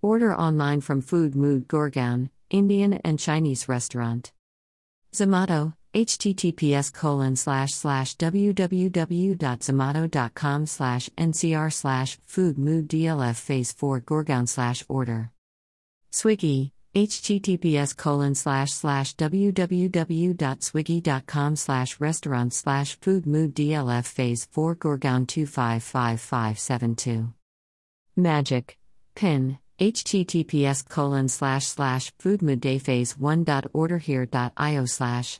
Order 0.00 0.32
online 0.36 0.80
from 0.80 1.00
Food 1.00 1.34
Mood 1.34 1.66
Gurgaon, 1.66 2.30
Indian 2.50 3.00
and 3.04 3.18
Chinese 3.18 3.68
restaurant. 3.68 4.30
Zomato, 5.12 5.74
https 5.92 6.92
colon 6.92 7.34
slash 7.34 7.72
slash 7.72 8.16
www.zomato.com 8.16 10.66
slash 10.66 11.10
ncr 11.18 11.72
slash 11.72 12.16
food 12.26 12.58
mood 12.58 12.86
dlf 12.88 13.34
phase 13.36 13.72
4 13.72 14.00
Gurgaon 14.02 14.48
slash 14.48 14.84
order. 14.88 15.32
Swiggy, 16.12 16.70
https 16.94 17.96
colon 17.96 18.36
slash 18.36 18.70
slash 18.70 19.16
www.swiggy.com 19.16 21.56
slash 21.56 21.98
restaurant 21.98 22.54
slash 22.54 23.00
food 23.00 23.26
mood 23.26 23.52
dlf 23.52 24.06
phase 24.06 24.46
4 24.52 24.76
Gurgaon 24.76 25.26
255572. 25.26 27.32
Magic. 28.16 28.78
Pin 29.16 29.58
https 29.78 30.88
colon 30.88 31.28
slash 31.28 31.66
slash 31.66 32.12
foodmoodday 32.16 32.80
phase 32.80 33.14
1.orderhere.io 33.14 34.84
slash 34.86 35.36